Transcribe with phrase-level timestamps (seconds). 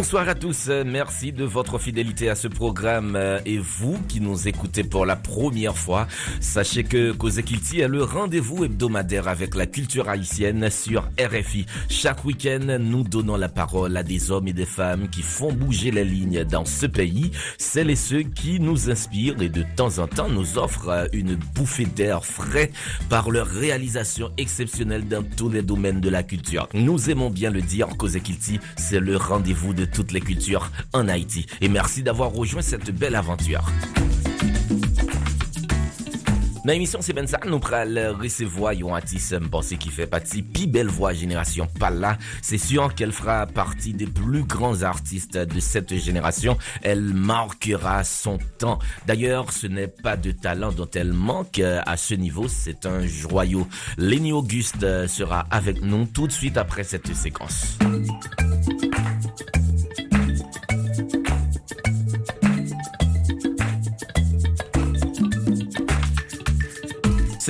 [0.00, 4.82] Bonsoir à tous, merci de votre fidélité à ce programme et vous qui nous écoutez
[4.82, 6.08] pour la première fois,
[6.40, 11.66] sachez que Kozekilti est le rendez-vous hebdomadaire avec la culture haïtienne sur RFI.
[11.90, 15.90] Chaque week-end, nous donnons la parole à des hommes et des femmes qui font bouger
[15.90, 20.06] les lignes dans ce pays, celles et ceux qui nous inspirent et de temps en
[20.06, 22.70] temps nous offrent une bouffée d'air frais
[23.10, 26.70] par leur réalisation exceptionnelle dans tous les domaines de la culture.
[26.72, 31.46] Nous aimons bien le dire, Kozekilti, c'est le rendez-vous de toutes les cultures en Haïti.
[31.60, 33.64] Et merci d'avoir rejoint cette belle aventure.
[36.64, 40.66] Dans l'émission C'est ben ça, nous pral recevoir yon artiste m'pense qui fait partie pi
[40.66, 42.18] belle voix génération Pala.
[42.42, 46.58] C'est sûr qu'elle fera partie des plus grands artistes de cette génération.
[46.82, 48.78] Elle marquera son temps.
[49.06, 53.66] D'ailleurs, ce n'est pas de talent dont elle manque à ce niveau, c'est un joyau.
[53.96, 57.78] Lenny Auguste sera avec nous tout de suite après cette séquence.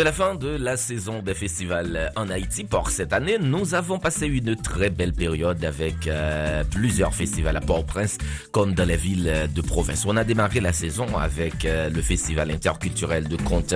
[0.00, 2.64] C'est la fin de la saison des festivals en Haïti.
[2.64, 7.60] Pour cette année, nous avons passé une très belle période avec euh, plusieurs festivals à
[7.60, 8.16] Port-au-Prince
[8.50, 10.06] comme dans les villes de province.
[10.06, 13.74] On a démarré la saison avec euh, le festival interculturel de contes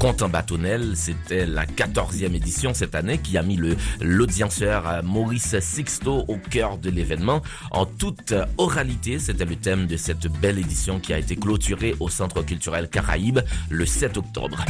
[0.00, 0.96] Conte en bâtonnel.
[0.96, 6.78] C'était la 14e édition cette année qui a mis le l'audienceur Maurice Sixto au cœur
[6.78, 7.42] de l'événement.
[7.70, 12.08] En toute oralité, c'était le thème de cette belle édition qui a été clôturée au
[12.08, 14.64] Centre culturel Caraïbe le 7 octobre.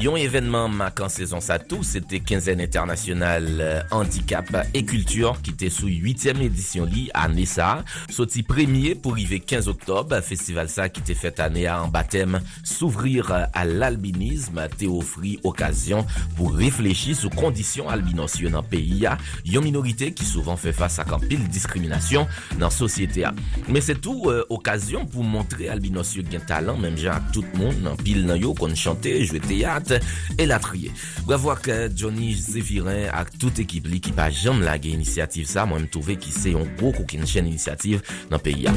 [0.00, 5.70] Yon événement marquant saison ça tout, c'était quinzaine internationale euh, handicap et culture qui était
[5.70, 7.84] sous 8e édition li à Nessa.
[8.08, 13.48] Sauti premier pour arriver 15 octobre, festival ça qui était fait année en baptême, s'ouvrir
[13.52, 19.04] à l'albinisme, te offrir occasion pour réfléchir sur conditions albinosio dans pays.
[19.44, 22.28] Yon minorité qui souvent fait face à un pile discrimination
[22.60, 23.24] dans société.
[23.68, 27.58] Mais c'est tout euh, occasion pour montrer albinosio gen talent, même genre à tout le
[27.58, 30.02] monde, pile nan yo qu'on chantait, jouer théâtre, Matt
[30.38, 30.92] el atriye.
[31.26, 35.86] Bravo ak Johnny Zevirin ak tout ekip li ki pa jom lage inisiativ sa, mwen
[35.86, 38.76] m touve ki se yon gro kou ki n chen inisiativ nan peyi ya.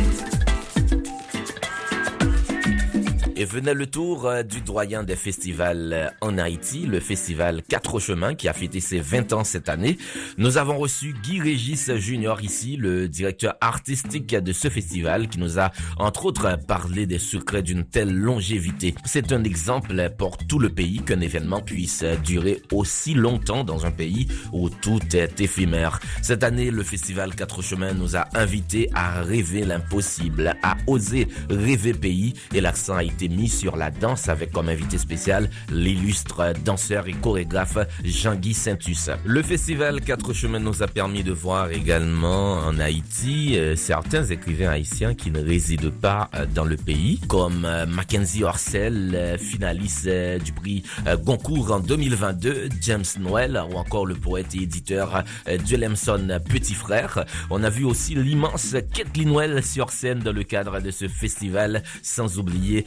[3.41, 7.97] Et venait le tour euh, du doyen des festivals euh, en Haïti, le festival Quatre
[7.97, 9.97] Chemins qui a fêté ses 20 ans cette année.
[10.37, 15.57] Nous avons reçu Guy Régis Junior ici, le directeur artistique de ce festival qui nous
[15.57, 18.93] a entre autres parlé des secrets d'une telle longévité.
[19.05, 23.91] C'est un exemple pour tout le pays qu'un événement puisse durer aussi longtemps dans un
[23.91, 25.99] pays où tout est éphémère.
[26.21, 31.93] Cette année, le festival Quatre Chemins nous a invités à rêver l'impossible, à oser rêver
[31.93, 37.13] pays et l'accent a été sur la danse avec comme invité spécial l'illustre danseur et
[37.13, 39.09] chorégraphe Jean-Guy Saintus.
[39.25, 44.69] Le festival Quatre Chemins nous a permis de voir également en Haïti euh, certains écrivains
[44.69, 50.09] haïtiens qui ne résident pas euh, dans le pays, comme euh, Mackenzie Orcel, euh, finaliste
[50.43, 50.83] du prix
[51.23, 55.23] Goncourt en 2022, James Noël ou encore le poète et éditeur
[55.65, 57.25] Duelemson Petit Frère.
[57.49, 61.83] On a vu aussi l'immense Kathleen Noël sur scène dans le cadre de ce festival,
[62.01, 62.85] sans oublier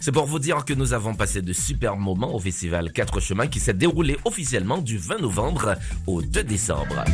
[0.00, 3.46] C'est pour vous dire que nous avons passé de super moments au festival Quatre Chemins
[3.46, 5.76] qui s'est déroulé officiellement du 20 novembre
[6.06, 7.04] au 2 décembre.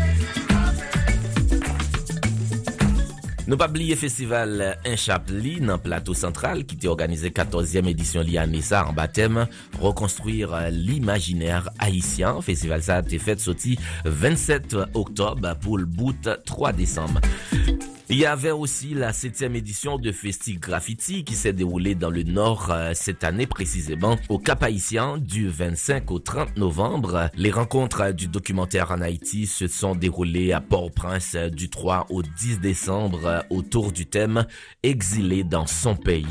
[3.47, 8.81] Nou pa bliye festival Inchapli nan plateau central ki te organize 14e edisyon li anesa
[8.83, 9.45] an batem,
[9.79, 12.43] rekonstruir l'imaginaire haisyen.
[12.43, 17.23] Festival sa te fet soti 27 oktob pou l'bout 3 décembre.
[18.09, 22.23] Il y avait aussi la septième édition de Festi Graffiti qui s'est déroulée dans le
[22.23, 27.31] Nord euh, cette année précisément au Cap Haïtien du 25 au 30 novembre.
[27.35, 32.23] Les rencontres du documentaire en Haïti se sont déroulées à Port-au-Prince euh, du 3 au
[32.23, 34.47] 10 décembre euh, autour du thème
[34.85, 36.27] Exilé dans son pays.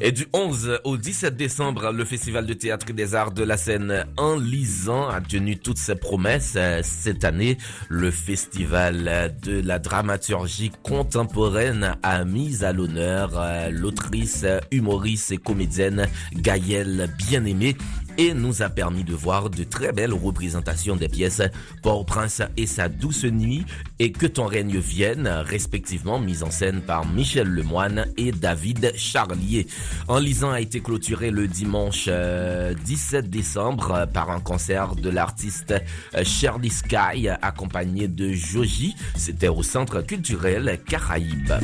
[0.00, 3.56] Et du 11 au 17 décembre, le Festival de théâtre et des arts de la
[3.56, 6.58] scène en lisant a tenu toutes ses promesses.
[6.82, 7.56] Cette année,
[7.88, 13.40] le Festival de la dramaturgie contemporaine a mis à l'honneur
[13.70, 17.76] l'autrice, humoriste et comédienne Gaëlle Bien-Aimée
[18.18, 21.42] et nous a permis de voir de très belles représentations des pièces
[21.82, 23.64] Port-au-Prince et sa douce nuit
[23.98, 29.66] et Que ton règne vienne, respectivement mises en scène par Michel Lemoine et David Charlier.
[30.08, 35.74] En lisant a été clôturé le dimanche 17 euh, décembre par un concert de l'artiste
[36.14, 38.94] euh, Shirley Sky accompagné de Joji.
[39.16, 41.54] C'était au Centre culturel Caraïbes.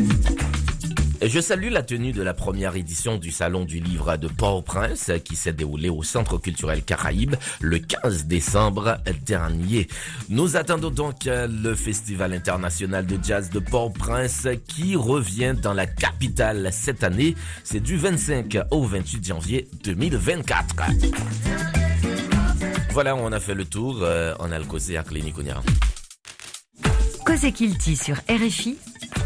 [1.25, 5.37] Je salue la tenue de la première édition du Salon du Livre de Port-au-Prince qui
[5.37, 9.87] s'est déroulée au Centre culturel Caraïbe le 15 décembre dernier.
[10.31, 16.71] Nous attendons donc le Festival international de jazz de Port-au-Prince qui revient dans la capitale
[16.73, 17.37] cette année.
[17.63, 20.75] C'est du 25 au 28 janvier 2024.
[22.91, 24.01] Voilà, on a fait le tour.
[24.03, 25.37] Euh, on a le causé à Clinique
[27.25, 28.77] Cosé Kilti sur RFI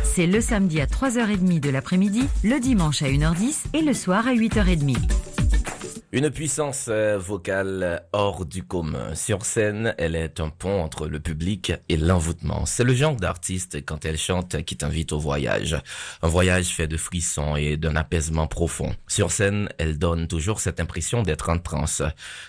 [0.03, 4.35] c'est le samedi à 3h30 de l'après-midi, le dimanche à 1h10 et le soir à
[4.35, 4.97] 8h30.
[6.13, 9.15] Une puissance euh, vocale hors du commun.
[9.15, 12.65] Sur scène, elle est un pont entre le public et l'envoûtement.
[12.65, 15.77] C'est le genre d'artiste, quand elle chante, qui t'invite au voyage.
[16.23, 18.95] Un voyage fait de frissons et d'un apaisement profond.
[19.07, 22.03] Sur scène, elle donne toujours cette impression d'être en transe,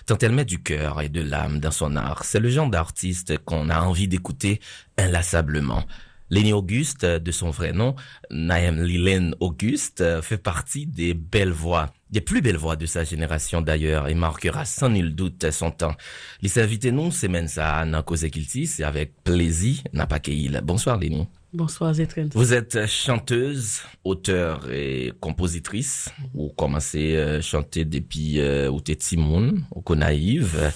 [0.06, 2.24] tant elle met du cœur et de l'âme dans son art.
[2.24, 4.60] C'est le genre d'artiste qu'on a envie d'écouter
[4.96, 5.84] inlassablement.
[6.30, 7.94] Lénie Auguste, de son vrai nom,
[8.30, 13.60] Naïm Lilène Auguste, fait partie des belles voix, des plus belles voix de sa génération
[13.60, 15.94] d'ailleurs, et marquera sans nul doute son temps.
[16.42, 17.84] Les invités nous, c'est Mensa
[18.30, 20.60] Kilti, c'est avec plaisir, Napakeil.
[20.62, 21.26] Bonsoir Lénie.
[21.54, 22.28] Bonsoir Zetren.
[22.34, 26.10] Vous êtes chanteuse, auteure et compositrice.
[26.34, 30.70] Vous commencez à chanter depuis euh, au Tétimoun, au Conaïve.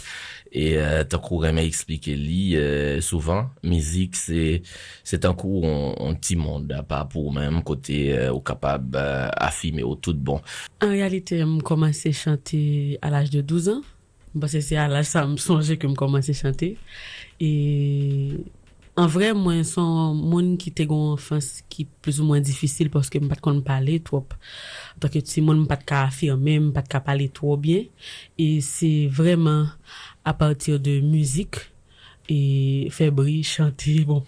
[0.52, 7.06] E euh, tankou reme eksplike li, euh, souvan, mizik se tankou an ti mond pa
[7.08, 10.44] pou mèm kote euh, ou kapab euh, afime ou tout bon.
[10.84, 12.60] An realite, m komanse chante
[13.00, 13.80] al aj de 12 an.
[14.36, 16.74] Basè se al aj sa m sonje ke m komanse chante.
[17.40, 17.52] E
[19.00, 23.24] an vre, mwen son moun ki te gon enfans ki plus ou mwen difisil paske
[23.24, 24.36] m pat kon m pale trop.
[25.00, 27.88] Tanke ti moun m pat ka afirme, m pat ka pale trop bien.
[28.36, 29.70] E se vreman...
[30.24, 31.56] à partir de musique
[32.28, 34.04] et faire bruit, chanter.
[34.04, 34.22] Bon,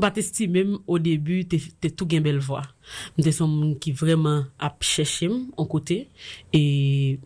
[0.00, 2.62] pas t'estimer au début, t'es tout gain belle voix.
[3.20, 6.08] T'es son qui vraiment a cherché en côté.
[6.52, 7.18] Et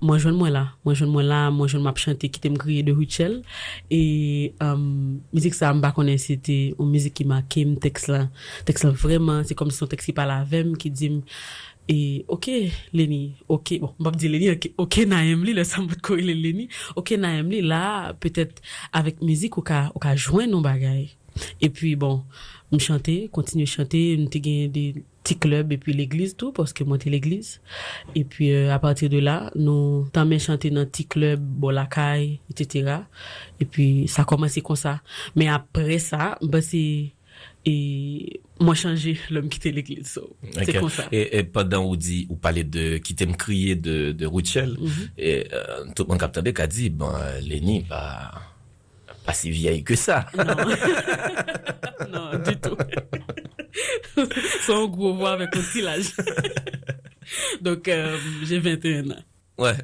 [0.00, 0.72] moi je moi là.
[0.84, 1.50] Moi je moi là.
[1.50, 3.42] Moi je m'a chanté qui t'aime crier de Richel
[3.90, 4.76] et euh,
[5.32, 6.18] musique ça m'a connaît.
[6.18, 8.28] C'était une musique qui m'a qui texte là.
[8.84, 11.22] Vraiment c'est comme son texte qui parle avec qui dit
[11.92, 12.48] et ok,
[12.92, 15.64] Lenny, ok, bon, on va dire Lenny, ok, ok, Naem li, le
[16.18, 20.60] il Lenny, ok, Naem li, là, peut-être avec musique, ou ka, ou ka joindre nos
[20.60, 21.16] bagailles.
[21.60, 22.22] Et puis, bon,
[22.70, 26.84] me chanter, continuer chanter, nous gagné des petits clubs et puis l'église tout, parce que
[26.84, 27.60] moi, t'es l'église.
[28.14, 32.98] Et puis, euh, à partir de là, nous, t'en chanter dans petit club, bon, etc.
[33.58, 35.00] Et puis, ça a commencé comme ça.
[35.34, 37.10] Mais après ça, ben, c'est,
[37.66, 40.18] et moi changé l'homme quitter l'église
[40.52, 41.06] c'est comme ça.
[41.12, 44.86] Et, et pendant où dit ou parler de qui t'aime crier de de Rochelle mm
[44.86, 45.08] -hmm.
[45.18, 47.12] et euh, tout le monde capte a dit bon
[47.42, 48.32] Lénie pas
[49.26, 50.26] pas si vieille que ça.
[50.36, 50.44] Non.
[52.12, 52.76] Non du tout.
[54.66, 56.10] Son gros voix avec un petit âge
[57.60, 59.24] donc euh, j'ai 21 ans.
[59.58, 59.76] Ouais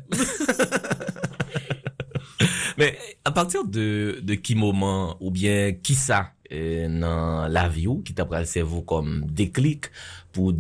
[2.79, 8.03] mais à partir de de qui moment ou bien qui ça dans la vie ou
[8.03, 9.87] qui t'a pris le cerveau comme déclic
[10.33, 10.53] pour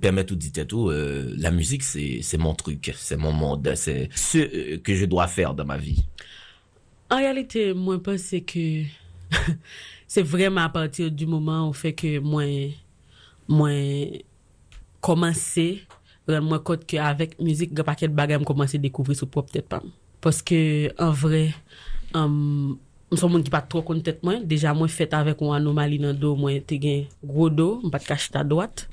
[0.00, 4.08] permettre de dire tout euh, la musique c'est c'est mon truc c'est mon monde c'est
[4.14, 6.04] ce euh, que je dois faire dans ma vie.
[7.10, 8.82] En réalité moi pense que
[10.06, 12.44] c'est vraiment à partir du moment où fait que moi
[13.48, 13.70] moi
[15.00, 15.82] commencer
[16.28, 19.82] moi compte que avec musique pas quel bagage commencer à découvrir sur propre tête pas
[20.20, 21.54] parce que en vrai
[22.14, 22.78] um,
[23.10, 26.14] Mwen son moun ki pa tro kontet mwen, deja mwen fet avèk mwen anomali nan
[26.14, 28.84] do mwen te gen gro do, mwen pat kache ta doat.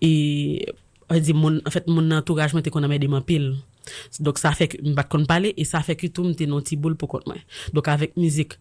[0.00, 0.64] E,
[1.12, 3.50] en fèt moun entouraj mwen te kon amè deman pil.
[4.24, 6.80] Dok sa fèk mwen pat kon pale, e sa fèk yotou mwen te non ti
[6.80, 7.44] boul pou kont mwen.
[7.76, 8.56] Dok avèk mizik,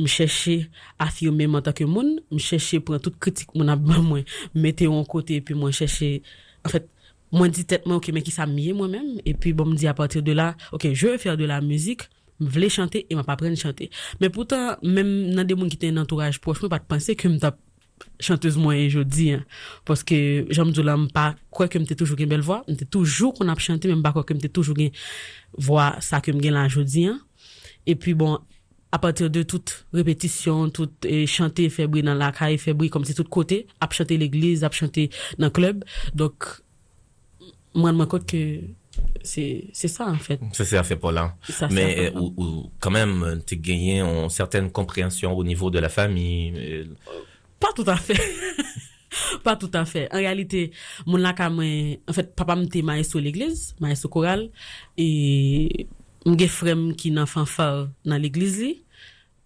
[0.00, 0.56] mwen chèche
[1.04, 4.24] afirme mwen tak yo moun, mwen chèche pran tout kritik mwen abman mwen,
[4.56, 6.22] mette yon kote, epi mwen chèche,
[6.64, 6.88] en fèt,
[7.34, 9.80] Mwen di tet mwen, ok, men ki sa miye mwen men, e pi bon mwen
[9.80, 12.06] di apatir de la, ok, je ve fèr de la müzik,
[12.38, 13.88] mwen vle chante, e mwen pa pren chante.
[14.22, 17.30] Men poutan, men nan de moun ki ten entouraj proche, mwen pa te pense ke
[17.30, 17.54] mwen ta
[18.22, 19.30] chanteuse mwen e jodi,
[19.88, 20.18] poske
[20.52, 22.86] jan mdou la mwen pa kwe ke mwen te toujou gen bel vwa, mwen te
[22.86, 24.92] toujou kon ap chante, men mwen pa kwe ke mwen te toujou gen
[25.66, 27.08] vwa sa ke mwen gen la jodi.
[27.86, 28.38] E pi bon,
[28.94, 33.64] apatir de tout repetisyon, tout eh, chante febri nan lakay, febri kom se tout kote,
[33.82, 35.08] ap chante l'eglize, ap chante
[35.42, 36.62] nan klub, dok...
[37.76, 38.60] moi je me compte que
[39.22, 40.40] c'est ça en fait.
[40.52, 41.36] Ça c'est fait pour là.
[41.48, 45.78] Ça, Mais euh, ou, ou quand même, tu gagné une certaine compréhension au niveau de
[45.78, 46.52] la famille.
[46.56, 46.84] euh,
[47.60, 48.20] Pas tout à fait.
[49.44, 50.08] pas tout à fait.
[50.12, 50.70] En réalité,
[51.06, 54.50] mon mwen, en fait, papa mte maestro l'église, maestro choral,
[54.96, 55.86] et
[56.26, 58.72] mge frem ki nan fanfare nan l'église li.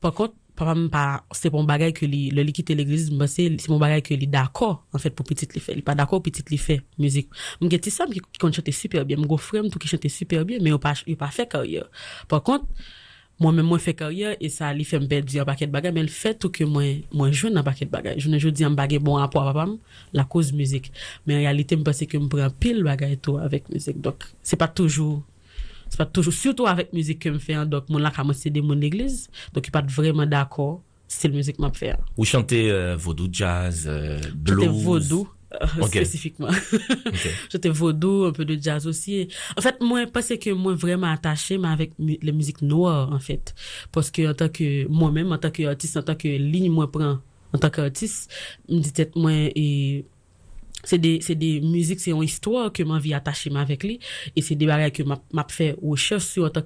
[0.01, 1.05] Par contre, papa m pa,
[1.37, 4.19] se pon bagay ke li, le li kite l'eglise, m se, se pon bagay ke
[4.21, 7.33] li d'akor, an fèt pou petit li fè, li pa d'akor, petit li fè, müzik.
[7.63, 9.91] M gen ti sam ki, ki kon chante super bien, m go frem tou ki
[9.91, 11.89] chante super bien, men yo pa, yo pa fè karyer.
[12.31, 12.69] Par kont,
[13.41, 16.05] Mwen men mwen fè karyer, e sa li fèm bel di an paket bagay, men
[16.05, 18.19] l fè tou ke mwen jwen an paket bagay.
[18.21, 19.79] Jounen joun di an bagay bon apwa papam,
[20.13, 20.91] la kouz müzik.
[21.25, 23.97] Men realite m pasè ke m pren pil bagay tou avèk müzik.
[24.05, 25.23] Dok, se pa toujou
[25.91, 27.67] c'est pas toujours, surtout avec musique que je fais, hein.
[27.67, 31.35] donc, mon là, comme c'est des mon l'église, donc, il pas vraiment d'accord, c'est la
[31.35, 31.95] musique que je fais.
[32.17, 34.61] Ou chanter euh, vaudou jazz, euh, blues?
[34.63, 36.49] J'étais vaudou, euh, spécifiquement.
[37.51, 39.29] J'étais vaudou, un peu de jazz aussi.
[39.59, 43.19] En fait, moi, parce que moi, vraiment attaché, mais avec mu- la musique noire, en
[43.19, 43.55] fait.
[43.91, 47.19] Parce que, en tant que, moi-même, en tant qu'artiste, en tant que ligne, moi, prends,
[47.53, 48.33] en tant qu'artiste,
[48.69, 48.93] me dit
[50.83, 54.01] et, c'est des, c'est des musiques, c'est une histoire que m'a vie attaché avec lui.
[54.37, 56.63] Et c'est des bagages que m'a, fait recherche sur en tant.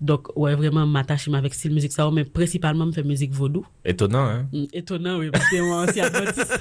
[0.00, 3.66] Donc, ouais, vraiment, m'attacher avec style musique ça, mais principalement, me fait musique vaudou.
[3.84, 4.48] Étonnant, hein?
[4.52, 6.60] Mm, Étonnant, oui, parce que moi, adventiste.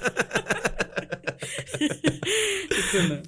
[2.72, 3.22] Étonnant.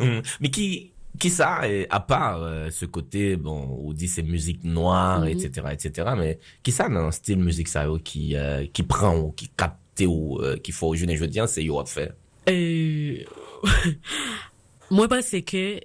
[0.40, 4.62] Mais qui, qui ça, euh, à part euh, ce côté, bon, on dit c'est musique
[4.64, 9.16] noire, etc., etc., mais qui ça dans un style musique ça, qui, euh, qui prend
[9.18, 12.12] ou qui capte ou euh, qui faut, je ne veux dire, c'est yo faire.
[12.48, 13.24] Euh,
[14.90, 15.80] moi, parce que,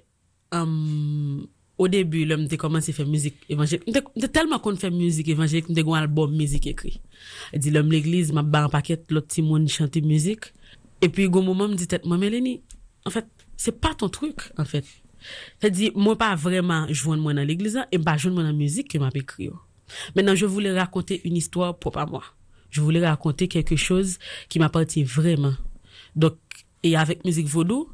[0.52, 3.84] um, au début, là, j'ai commencé à faire musique évangélique.
[3.86, 7.00] J'étais tellement qu'on fait musique évangélique, j'ai un album musique écrit.
[7.52, 10.52] Je dis, l'homme l'église, m'a ban un paquet, l'autre petit monde chante musique.
[11.02, 12.62] Et puis, au moment, me dit, tête, moi, Mélanie,
[13.04, 14.84] en fait, c'est pas ton truc, en fait.
[15.58, 18.98] C'est-à-dire, moi, pas vraiment moi dans l'église, et pas joindre moi dans la musique que
[18.98, 19.48] m'a écrit.
[19.48, 19.58] oh.
[20.16, 22.22] Maintenant, je voulais raconter une histoire propre à moi.
[22.70, 24.18] Je voulais raconter quelque chose
[24.48, 25.54] qui m'appartient vraiment.
[26.16, 26.34] Donc,
[26.84, 27.88] e avèk müzik vodou,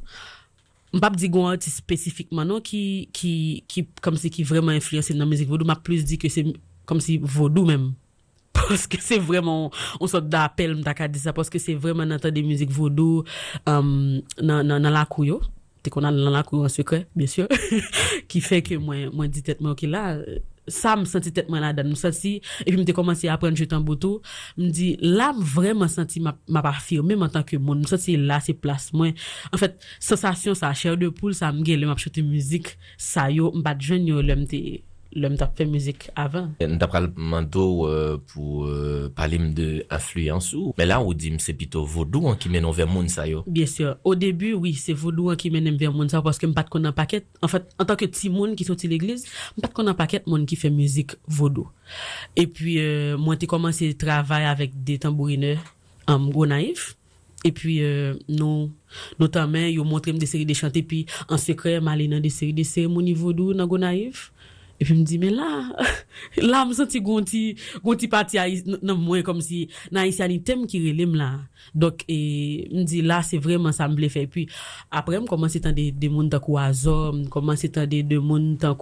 [0.90, 2.82] Mpap di gwen artist spesifikman non ki,
[3.14, 3.32] ki,
[3.70, 6.42] ki, kom si ki vreman influense nan mizik vodou, map plus di ke se,
[6.90, 7.92] kom si vodou menm.
[8.58, 9.68] Poske se vreman,
[10.02, 13.22] on sot da apel mta ka di sa, poske se vreman natan de mizik vodou
[13.62, 13.92] um,
[14.42, 15.38] nan, nan, nan lakou yo.
[15.86, 17.46] Te konan nan lakou yo an sekre, bien syo.
[18.30, 20.08] ki fe ke mwen, mwen di tet mwen ki la,
[20.74, 23.84] sa m senti tet mwen la dan, m senti, epi m te komansi apren jetan
[23.86, 24.22] botou,
[24.58, 27.90] m di, la m vreman senti ma, ma pa firme, m an tanke moun, m
[27.90, 29.16] senti la se plas mwen,
[29.50, 32.74] an fèt, sensasyon sa, chèr de poule, sa m gè, lè m ap chote müzik,
[33.00, 34.62] sa yo, m bat jwen yo, lè m te...
[35.12, 40.52] l'homme t'a fait musique avant Nous avons le manteau euh, pour euh, parler de influence
[40.52, 43.24] ou, mais là, on dit c'est plutôt vaudou hein, qui mène vers monde ça.
[43.46, 43.96] Bien sûr.
[44.04, 46.92] Au début, oui, c'est vaudou qui mène vers mon ça parce que m'pas qu'on un
[46.92, 47.24] paquet.
[47.42, 49.26] En fait, en tant que petit monde qui sorti l'église,
[49.56, 51.68] m'pas qu'on un paquet monde qui fait musique vaudou.
[52.36, 55.58] Et puis, euh, moi, j'ai commencé à travailler avec des tambourineurs
[56.06, 56.96] en gros naïf.
[57.42, 58.70] Et puis, euh, nous,
[59.18, 62.52] notamment, ils ont montré des séries de chanter, puis en secret, m'aller dans des séries
[62.52, 64.32] de cérémonies vaudou dans Gonaïf.
[64.80, 65.70] Et puis, me dit, mais là,
[66.38, 68.38] là, me senti gonti, gonti parti
[68.82, 71.40] non, moi, comme si, nan haïtianitem qui relève là.
[71.74, 74.26] Donc, et, me dit, là, c'est vraiment ça me fait.
[74.26, 74.48] Puis,
[74.90, 78.58] après, me commence à des, des monde tant Azor, me commence à des, des monde
[78.58, 78.76] tant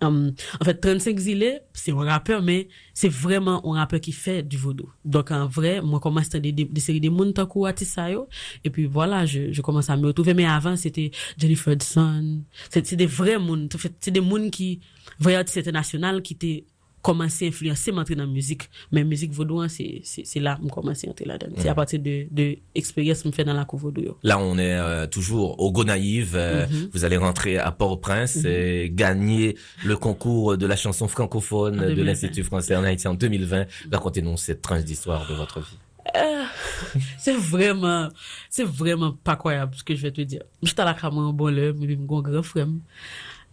[0.00, 4.42] um, en fait, 35 zilé, c'est un rappeur, mais c'est vraiment un rappeur qui fait
[4.42, 4.88] du vaudou.
[5.04, 8.28] Donc, en vrai, moi, commence à des, des, des séries de monde tant Atissa yo.
[8.64, 10.32] Et puis, voilà, je, je commence à me retrouver.
[10.32, 12.40] Mais avant, c'était Jennifer Hudson.
[12.70, 13.70] C'est, c'est des vrais monde.
[13.74, 14.80] En fait, c'est des monde qui,
[15.18, 16.64] vrais artistes internationaux qui étaient
[17.02, 21.06] commencé à influencer m'entrer dans la musique mais musique vaudou hein, c'est là que commencé
[21.06, 23.78] à entrer là-dedans c'est à partir de de expérience que me fait dans la cour
[23.78, 24.16] vaudou.
[24.22, 26.34] Là, on est euh, toujours au Gonaïve.
[26.34, 26.88] euh, Mhm.
[26.94, 32.04] Vous allez rentrer à Port-au-Prince et gagner le concours de la chanson francophone de 2020.
[32.04, 33.66] l'Institut français en Haïti en 2020.
[33.92, 35.76] Racontez-nous cette tranche d'histoire de votre vie.
[37.18, 38.08] c'est vraiment
[38.50, 41.32] c'est vraiment pas croyable ce que je vais te dire j'étais à la caméra un
[41.32, 42.66] bon l'heure mais mon grand frère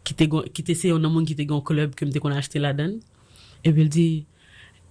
[0.03, 2.95] qui était c'est un homme qui était un club que me qu'on a acheté là-dedans
[3.63, 4.25] et puis il dit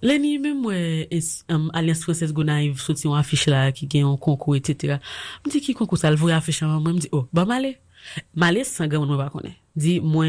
[0.03, 4.55] Lenny, même es- um, Alliance Française Gonaïve sorti une affiche là qui gagne un concours,
[4.55, 4.97] etc.
[5.45, 7.77] Me dit qui concours ça, le voit affiche moi, me oh, bah malé.
[8.33, 9.57] Malé, sans grand, moi, pas connaît.
[9.75, 10.25] Dit, moi,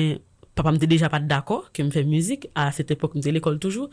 [0.54, 2.48] papa m'était déjà pas d'accord que me fait musique.
[2.54, 3.88] À cette époque, m'était l'école toujours.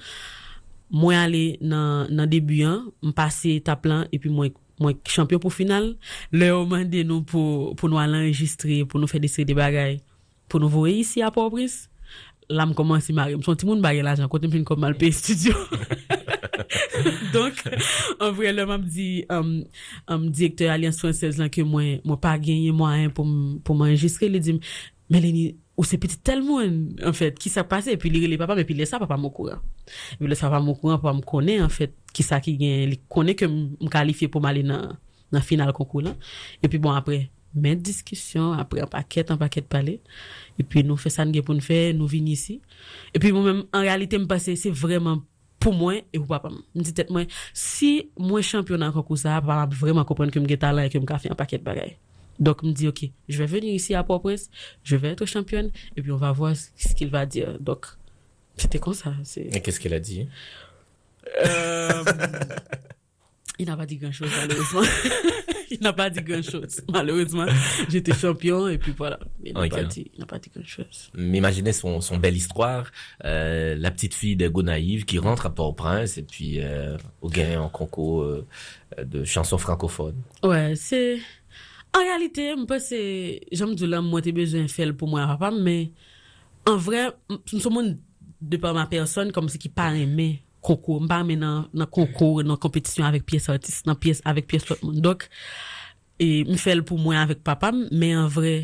[0.92, 4.48] Moi, aller dans, dans début, hein, m'passer étape là, et puis moi,
[4.82, 5.96] moi, champion pour finale.
[6.34, 9.46] Le, on m'a dit nous pour, pour nous aller enregistrer, pour nous faire des séries
[10.50, 11.90] pour nous voir ici à Port-au-Prince.
[12.50, 14.98] Là me commence à marier son petit monde bague l'argent côté me fin comme mal
[14.98, 15.54] payer studio.
[17.34, 17.54] Donc
[18.20, 19.64] en vrai là m'a dit um,
[20.08, 24.28] um, directeur alliance française là que moi moi pas gagné moyen pour m- pour m'enregistrer
[24.28, 24.60] il dit
[25.10, 26.60] Mélanie ou c'est petit tellement,
[27.06, 29.30] en fait, qui s'est passé, et puis les papa, mais puis les ça, papa m'au
[29.30, 29.60] courant.
[30.20, 32.94] Puis les ça, papa m'au courant pour me connaître, en fait, qui ça qui gagne,
[33.08, 34.92] connaît que me qualifié pour m'aller dans,
[35.32, 36.14] dans final concours là.
[36.62, 40.02] Et puis bon, après, mais discussion, après un paquet, un paquet de parler.
[40.58, 42.62] Et puis nous fait ça, nous pour nous faire, nous venons ici.
[43.14, 45.22] Et puis moi-même, en réalité, me passer, c'est vraiment
[45.60, 46.50] pour moi et pour papa.
[46.76, 50.56] Je dis peut-être moi, si moi champion dans concours ça, papa vraiment comprendre que je
[50.56, 51.98] talent et que je fait un paquet de bagages.
[52.40, 54.50] Donc, me dit, OK, je vais venir ici à Port-au-Prince,
[54.84, 57.60] je vais être championne, et puis on va voir ce qu'il va dire.
[57.60, 57.86] Donc,
[58.56, 59.14] c'était comme ça.
[59.36, 60.28] Et qu'est-ce qu'il a dit?
[61.46, 62.04] Euh,
[63.60, 64.82] il n'a pas dit grand-chose, malheureusement.
[65.72, 66.82] il n'a pas dit grand-chose.
[66.92, 67.46] Malheureusement,
[67.88, 69.20] j'étais champion, et puis voilà.
[69.44, 71.12] Il n'a pas, dit, pas dit grand-chose.
[71.14, 72.92] M'imaginez son, son belle histoire,
[73.26, 77.62] euh, la petite fille de Gonaïve qui rentre à Port-au-Prince, et puis euh, au gain
[77.62, 78.48] en concours euh,
[79.04, 80.22] de chansons francophones.
[80.44, 81.20] Ouais, c'est
[81.90, 82.98] En realite, mwen pa se,
[83.58, 85.88] jom djou la mwen te bezwen fel pou mwen rapam, men,
[86.70, 87.96] an vre, mwen sou moun
[88.40, 89.88] de pa ma person, kom se ki pa
[90.60, 94.50] reme konkou, mwen pa reme nan konkou, nan kompetisyon avek piyes artist, nan piyes avek
[94.50, 95.00] piyes lot moun.
[95.04, 95.26] Dok,
[96.20, 98.58] mwen fel pou mwen avek papam, men an vre,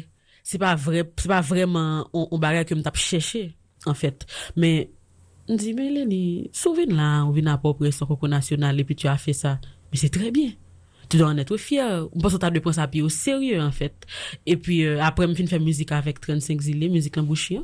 [0.45, 3.47] se pa vre, se pa vreman, on bagay ke mwen tap cheshe,
[3.87, 4.27] an fet.
[4.57, 4.91] Men,
[5.47, 6.21] mwen di, men lè ni,
[6.55, 9.57] sou vin la, ou vin apopre son konkou nasyonal, epi tu a fe sa,
[9.89, 10.53] men se tre bien.
[11.09, 12.07] tu dois en être fier.
[12.13, 14.05] On pense au de prendre ça au sérieux, en fait.
[14.45, 17.63] Et puis, euh, après, je faire musique avec 35 zilés, musique en bouchien.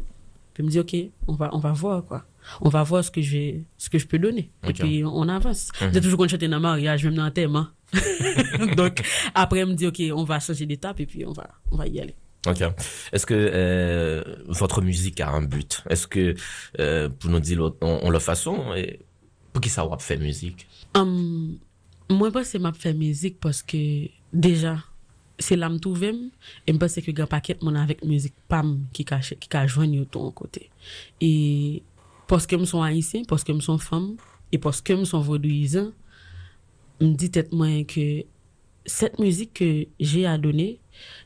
[0.53, 0.95] Puis, je me dis, OK,
[1.27, 2.25] on va, on va voir, quoi.
[2.61, 4.51] On va voir ce que je ce que je peux donner.
[4.67, 5.69] Et puis, on avance.
[5.81, 7.71] Mm J'ai toujours chante dans le mariage, même dans un thème, hein.
[8.77, 9.01] Donc,
[9.35, 11.87] après, je me dis, OK, on va changer d'étape et puis on va, on va
[11.87, 12.15] y aller.
[12.47, 12.61] Ok.
[13.11, 15.83] Est-ce que euh, votre musique a un but?
[15.89, 16.35] Est-ce que,
[16.79, 18.99] euh, pour nous dire on, on le façon, et
[19.53, 20.67] pour qui ça va faire musique?
[20.95, 21.59] Um,
[22.11, 23.79] Mwen pa se map fè mizik paske
[24.33, 24.75] deja
[25.41, 26.25] se lam touvem
[26.67, 30.33] e mpa se ke gen paket mwen avèk mizik pam ki ka jwen yo ton
[32.31, 32.31] kote.
[32.31, 34.13] E paske m son haisyen, paske m son fam,
[34.51, 35.91] e paske m son vodouizan,
[37.01, 38.23] m di tèt mwen ke
[38.87, 40.77] set mizik ke jè a donè,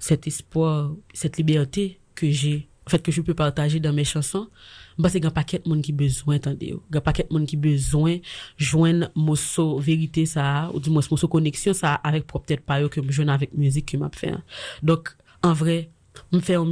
[0.01, 2.55] set espoir, set libertè ke jè,
[2.89, 4.49] fèt ke jè pè partajè dan mè chanson,
[4.95, 6.77] Ba se gen paket moun ki bezwen tande yo.
[6.93, 8.21] Gen paket moun ki bezwen
[8.55, 13.11] jwen moso verite sa ou di moso koneksyon sa avek proptet pa yo ke m
[13.11, 14.31] jwen avek mouzik ki m ap fè.
[14.79, 15.11] Dok,
[15.43, 15.91] an vre,
[16.31, 16.71] m fè an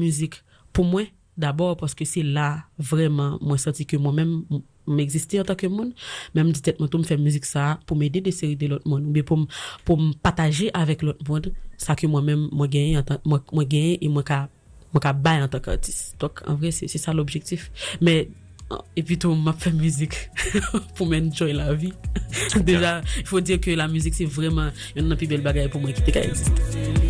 [1.33, 5.39] mouzik pou mwen, dabor, paske se la vreman mwen santi ke mwen mèm m eksiste
[5.39, 5.93] an tak ke moun,
[6.35, 8.67] mèm di tèt mwen tou m fè mouzik sa pou m ede de seri de
[8.67, 9.09] lot moun.
[9.23, 14.09] Pou m pataje avek lot moun, sa ke mwen mèm mwen genye mwen genye e
[14.09, 14.47] mwen ka
[14.93, 16.15] mwen ka bay an tak artist.
[16.21, 17.71] Dok, an vre, se sa l'objektif.
[18.01, 18.27] Me,
[18.99, 20.19] epi tou, mwen ap fè müzik
[20.97, 21.93] pou mwen enjoy la vi.
[22.61, 25.81] Deja, il faut dire que la müzik se vreman yon nan pi bel bagay pou
[25.81, 27.02] mwen ki te ka existe.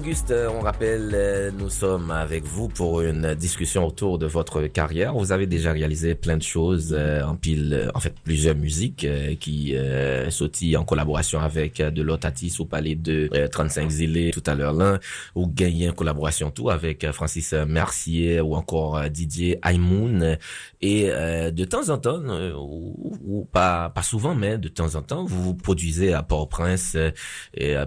[0.00, 4.62] Auguste, euh, on rappelle, euh, nous sommes avec vous pour une discussion autour de votre
[4.62, 5.12] carrière.
[5.12, 9.06] Vous avez déjà réalisé plein de choses, euh, en pile, en fait, plusieurs musiques
[9.40, 10.30] qui euh,
[10.78, 15.00] en collaboration avec de l'Otatis au Palais de 35 Zélé tout à l'heure là,
[15.34, 20.38] ou gagné en collaboration tout avec Francis Mercier ou encore Didier Aimoun.
[20.80, 22.22] Et de temps en temps,
[22.56, 26.96] ou, pas, pas souvent, mais de temps en temps, vous produisez à Port-au-Prince.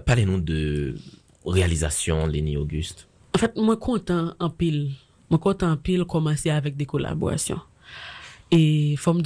[0.06, 0.94] Parlez-nous de
[1.44, 3.08] réalisation, Lénie Auguste?
[3.34, 4.92] En fait, moi content en pile.
[5.30, 7.60] Moi content en pile commencer avec des collaborations.
[8.50, 9.22] Et faut me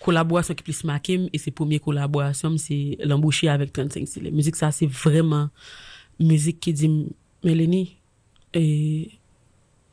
[0.00, 4.72] collaboration qui plus marqué, et c'est première collaboration, c'est l'embaucher avec 35 La musique, ça,
[4.72, 5.50] c'est vraiment
[6.18, 7.06] musique qui dit,
[7.44, 7.96] Mélanie,
[8.54, 9.10] et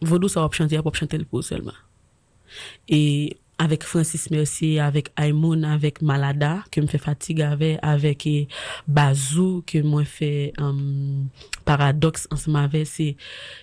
[0.01, 1.73] Vodou, ça va chanter, va chanter le pot seulement.
[2.87, 8.45] Et avec Francis Mercier, avec Aimoun, avec Malada, que me fait fatigue avec, avec e
[8.87, 11.27] Bazou, que moi fait um,
[11.65, 13.15] Paradox ensemble avec, c'est,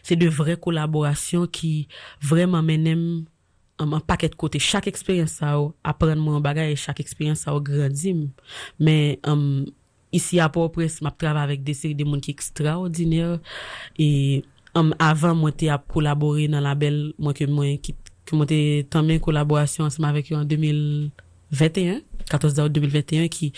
[0.03, 1.89] c'est de vraies collaborations qui
[2.21, 3.25] vraiment m'aiment
[3.79, 4.59] um, un paquet e um, de côté.
[4.59, 8.31] Chaque expérience, ça, apprendre mon bagage et chaque expérience, ça, grandit.
[8.81, 9.65] Mais, um,
[10.13, 13.39] ici à Port-au-Prince, je travaille avec des séries de monde qui extraordinaires
[13.97, 17.93] et, Um, avan mwen te ap kolabori nan label mwen ke mwen ki
[18.25, 18.59] ki mwote
[18.93, 23.51] tanmen kolaborasyon anseman vek yo an 2021, 14 da ou 2021, ki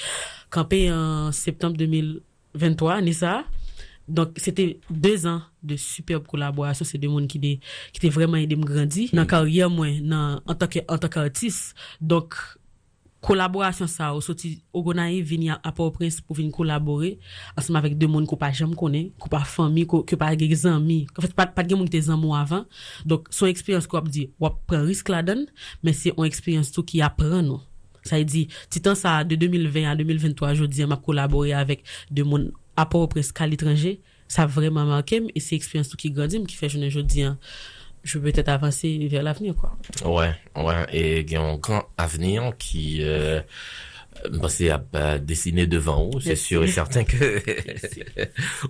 [0.52, 3.38] kampe an septembe 2023, Nisa.
[4.06, 7.40] Donk, sete 2 an de superb kolaborasyon, se de moun ki
[7.98, 9.08] te vreman ide m grandi.
[9.16, 12.38] Nan karye mwen, nan an tak artist, donk,
[13.26, 17.18] collaboration ça au sorti Ogonaï vini à Port-au-Prince pour venir collaborer
[17.58, 21.08] ensemble avec deux monde qu'on pas jamais connaît qu'on pas famille que pas des amis.
[21.18, 22.64] En fait pas pas de monde tes amis avant.
[23.04, 25.44] Donc son expérience qu'on dit on prend risque là-dedans
[25.82, 27.60] mais c'est une expérience tout qui apprend nous.
[28.04, 32.52] Ça dit titan ça de 2020 à 2023 je dis m'a collaboré avec deux monde
[32.76, 36.56] à Port-au-Prince à l'étranger ça a vraiment marqué et c'est expérience tout qui grandit qui
[36.56, 37.24] fait je dis
[38.06, 39.76] je peux peut-être avancer vers l'avenir, quoi.
[40.04, 40.86] Ouais, ouais.
[40.92, 43.40] Et il y a un grand avenir qui, euh,
[44.30, 46.20] bah, c'est à, dessiner devant vous.
[46.20, 47.42] C'est sûr et certain que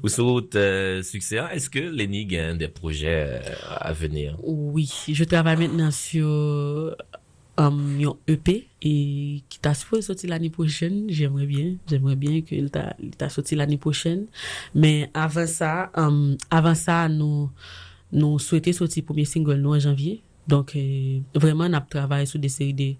[0.03, 1.39] vous souhaitez euh, succès?
[1.53, 3.41] Est-ce que Lenny a des projets euh,
[3.79, 4.39] à venir?
[4.43, 6.97] Oui, je travaille maintenant sur
[7.59, 11.07] un EP et qui t'a supposé sortir l'année prochaine.
[11.09, 14.27] J'aimerais bien, j'aimerais bien qu'il t'a sorti l'année prochaine.
[14.75, 17.51] Mais avant ça, um, avant ça, nous,
[18.17, 20.23] nous souhaitons sortir le premier single nous en janvier.
[20.49, 22.95] Donc, euh, vraiment, on a travaillé sur des séries de,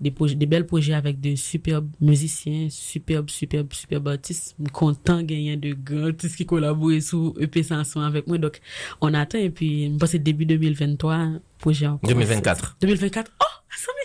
[0.00, 4.56] des, projets, des belles projets avec de superbes musiciens, superbes, superbes, superbes artistes.
[4.72, 8.38] Content gagner de grands artistes qui collaborent sur EP Sanson avec moi.
[8.38, 8.60] Donc,
[9.00, 11.28] on attend et puis, je pense début 2023,
[11.58, 12.08] projet encore.
[12.08, 12.76] 2024.
[12.80, 13.30] 2024.
[13.40, 13.47] Oh!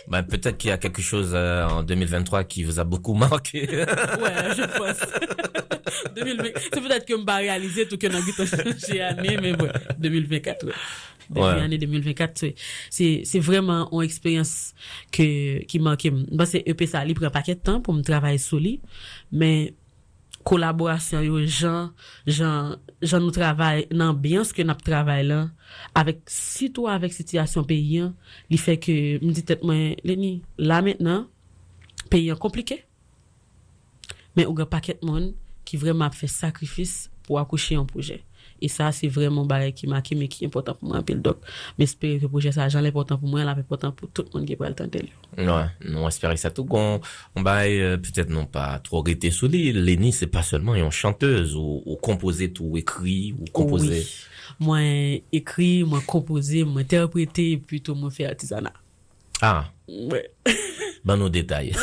[0.08, 3.68] Ben, peut-être qu'il y a quelque chose euh, en 2023 qui vous a beaucoup marqué.
[3.68, 3.86] ouais,
[4.56, 4.98] je pense.
[6.16, 8.08] C'est peut-être que je vais réaliser tout que
[8.88, 10.74] j'ai année, mais ouais, 2024, ouais.
[11.36, 12.46] L'année 2024,
[12.90, 14.74] c'est vraiment une expérience
[15.12, 16.08] que, qui marque.
[16.32, 18.82] Bah, c'est EP ça, prend un paquet de temps pour me travailler sur lui,
[19.32, 19.74] mais
[20.48, 21.92] kolaborasyon yo jan,
[22.28, 25.52] jan, jan nou travay nan biyans ke nap travay lan,
[25.98, 28.12] avek sito avek sityasyon peyen,
[28.52, 31.28] li fe ke mdi tet mwen, leni, la mennen,
[32.12, 32.82] peyen komplike.
[34.34, 35.32] Men ou gen paket moun
[35.68, 38.20] ki vreman ap fe sakrifis pou akouche yon proje.
[38.63, 41.43] E sa se vremen barek ki maki me ki important pou mwen apil dok.
[41.78, 44.67] Me espere ke proje sa jan l'important pou mwen, l'important pou tout moun ki pou
[44.69, 45.12] el tante li.
[45.36, 47.02] Ouè, nou espere sa tou kon.
[47.36, 49.65] Mbaye, euh, pwetet non pa tro rete sou li.
[49.76, 54.06] Leni se pa selman yon chanteuse ou kompoze tou ekri ou kompoze.
[54.63, 58.71] Mwen ekri, mwen kompoze, mwen terprete, pwito mwen fe artizana.
[59.43, 60.30] Ah, ouais.
[61.04, 61.73] ban nou detay.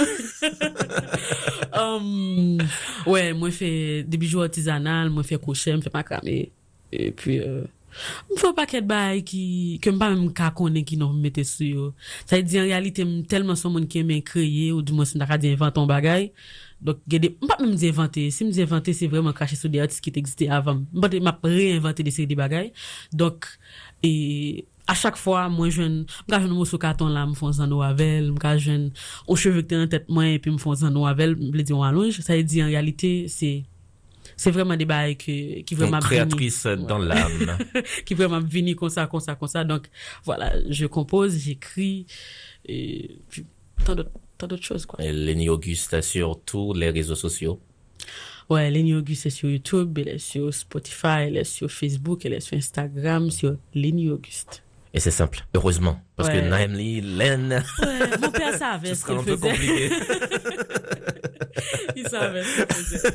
[1.76, 2.56] um,
[3.04, 3.70] ouais, mwen fe
[4.08, 6.38] debijou artizanal, mwen fe kouche, mwen fe makrame.
[6.92, 7.64] Et puis euh,
[8.36, 11.92] faut pas qu'être bail qui que pas même ka connaît qui non mettre sur
[12.26, 15.18] ça veut dire en réalité tellement son monde qui aime créer ou du moins c'est
[15.38, 16.30] dire inventer un bagage
[16.80, 19.80] donc gade pas même dire inventer si me dire inventer c'est vraiment cracher sur des
[19.80, 22.70] artistes qui existaient avant pas m'a réinventer des séries de bagages
[23.12, 23.46] donc
[24.02, 28.22] et à chaque fois moi je me jeune morceau carton là me font en avec
[28.22, 28.92] me jeune
[29.26, 31.82] au cheveux que en tête moi et puis me font en avec me dire en
[31.82, 33.64] allonge ça veut dire en réalité c'est
[34.40, 37.58] c'est vraiment des bails qui, qui vraiment créatrice dans l'âme.
[38.06, 39.64] Qui vraiment venir comme ça comme ça comme ça.
[39.64, 39.88] Donc
[40.24, 42.06] voilà je compose j'écris
[42.64, 43.44] et puis
[43.84, 45.04] tant d'autres tant d'autres choses quoi.
[45.04, 47.60] Et Lénie Auguste sur tous les réseaux sociaux.
[48.48, 52.32] Ouais Lénie Auguste est sur YouTube elle est sur Spotify elle est sur Facebook elle
[52.32, 56.00] est sur Instagram sur Lénie Auguste et c'est simple, heureusement.
[56.16, 57.62] Parce que Naimli, Len.
[57.80, 59.32] Ouais, mon père savait ce qu'il faisait.
[59.32, 59.90] un peu compliqué.
[61.96, 63.14] Il savait ce qu'il faisait.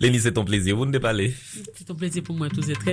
[0.00, 0.76] Lénie, c'est ton plaisir.
[0.76, 1.12] Vous ne pas
[1.74, 2.84] c'est un plaisir pour moi tous être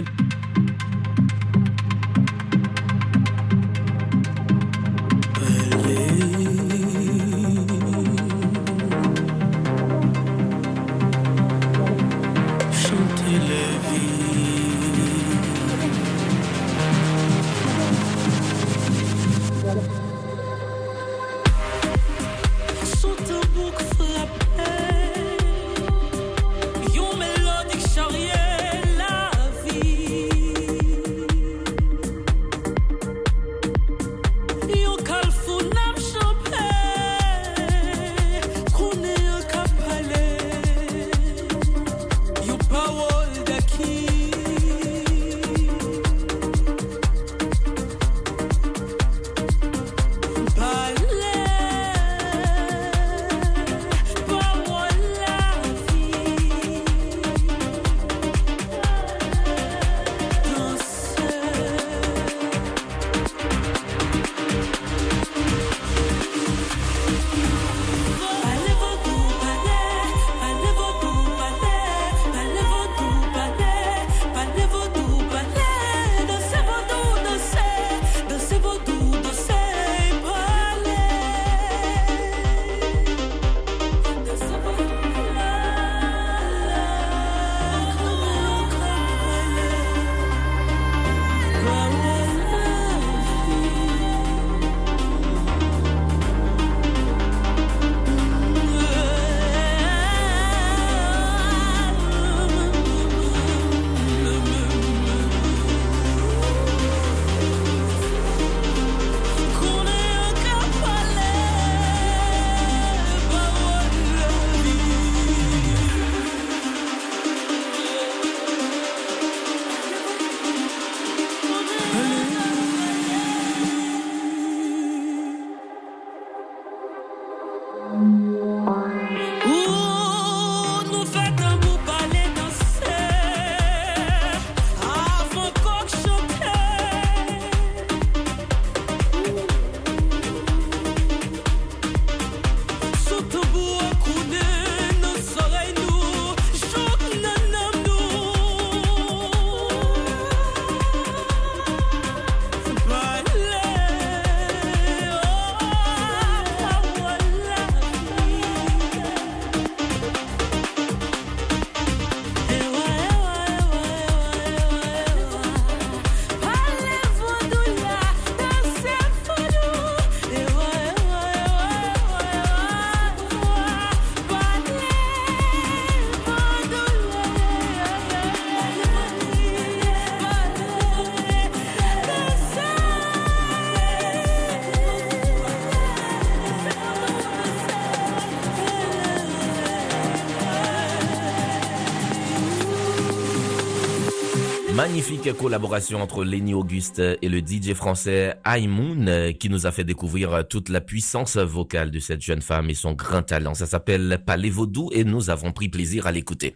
[195.33, 200.69] collaboration entre Lenny Auguste et le DJ français Aimoun qui nous a fait découvrir toute
[200.69, 203.53] la puissance vocale de cette jeune femme et son grand talent.
[203.53, 206.55] Ça s'appelle Palais Vaudou et nous avons pris plaisir à l'écouter.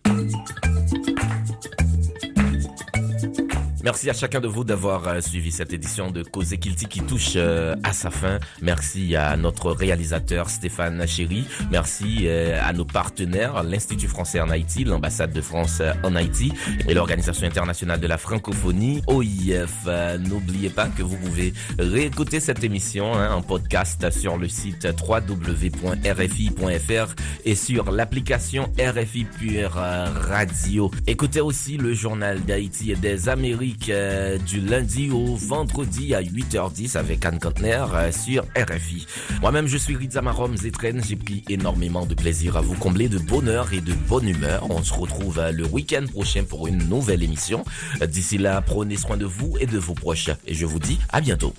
[3.83, 7.33] Merci à chacun de vous d'avoir euh, suivi cette édition de Cause Kilti qui touche
[7.35, 8.39] euh, à sa fin.
[8.61, 11.43] Merci à notre réalisateur Stéphane Chéry.
[11.69, 16.53] Merci euh, à nos partenaires, l'Institut français en Haïti, l'ambassade de France en Haïti
[16.87, 19.85] et l'Organisation internationale de la francophonie, OIF.
[20.29, 25.65] N'oubliez pas que vous pouvez réécouter cette émission hein, en podcast sur le site www.rfi.fr
[27.43, 30.89] et sur l'application RFI Pure Radio.
[31.05, 36.97] Écoutez aussi le journal d'Haïti et des Amériques euh, du lundi au vendredi à 8h10
[36.97, 39.05] avec Anne Kantner euh, sur RFI.
[39.41, 41.01] Moi-même, je suis Rizamarom Zetren.
[41.03, 44.65] J'ai pris énormément de plaisir à vous combler de bonheur et de bonne humeur.
[44.69, 47.65] On se retrouve euh, le week-end prochain pour une nouvelle émission.
[48.05, 50.29] D'ici là, prenez soin de vous et de vos proches.
[50.47, 51.53] Et je vous dis à bientôt.